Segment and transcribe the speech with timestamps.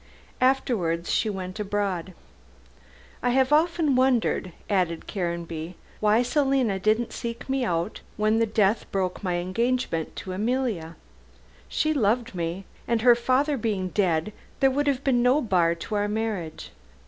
[0.41, 2.15] Afterwards she went abroad.
[3.21, 9.21] I have often wondered," added Caranby, "why Selina didn't seek me out when death broke
[9.21, 10.95] my engagement to Emilia.
[11.69, 15.93] She loved me, and her father being dead, there would have been no bar to
[15.93, 16.71] our marriage.